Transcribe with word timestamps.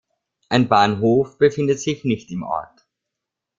Ein 0.49 0.67
Bahnhof 0.67 1.37
befindet 1.37 1.79
sich 1.79 2.05
nicht 2.05 2.31
im 2.31 2.41
Ort. 2.41 2.87